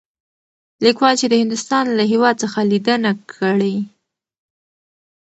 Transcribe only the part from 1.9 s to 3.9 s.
له هـيواد څخه ليدنه کړى.